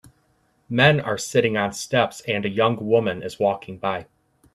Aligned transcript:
Men 0.67 0.99
are 0.99 1.19
sitting 1.19 1.55
on 1.57 1.73
steps 1.73 2.21
and 2.21 2.43
a 2.43 2.49
young 2.49 2.87
woman 2.87 3.21
is 3.21 3.37
walking 3.37 3.77
by. 3.77 4.07